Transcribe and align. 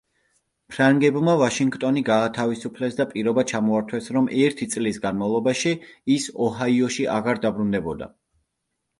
ფრანგებმა 0.75 1.33
ვაშინგტონი 1.39 2.01
გაათავისუფლეს 2.05 2.95
და 2.99 3.05
პირობა 3.11 3.43
ჩამოართვეს 3.51 4.07
რომ 4.17 4.29
ერთი 4.45 4.67
წლის 4.75 4.97
განმავლობაში 5.03 5.75
ის 6.15 6.25
ოჰაიოში 6.47 7.05
აღარ 7.17 7.43
დაბრუნდებოდა. 7.45 8.09